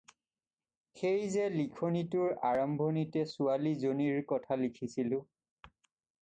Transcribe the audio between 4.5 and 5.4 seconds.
লিখিছিলোঁ।